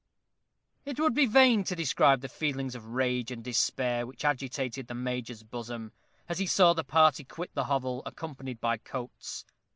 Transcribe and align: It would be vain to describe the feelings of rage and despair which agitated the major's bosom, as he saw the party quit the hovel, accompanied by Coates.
It 0.83 0.99
would 0.99 1.13
be 1.13 1.27
vain 1.27 1.63
to 1.65 1.75
describe 1.75 2.21
the 2.21 2.27
feelings 2.27 2.73
of 2.73 2.87
rage 2.87 3.29
and 3.29 3.43
despair 3.43 4.07
which 4.07 4.25
agitated 4.25 4.87
the 4.87 4.95
major's 4.95 5.43
bosom, 5.43 5.91
as 6.27 6.39
he 6.39 6.47
saw 6.47 6.73
the 6.73 6.83
party 6.83 7.23
quit 7.23 7.53
the 7.53 7.65
hovel, 7.65 8.01
accompanied 8.07 8.59
by 8.59 8.77
Coates. 8.77 9.45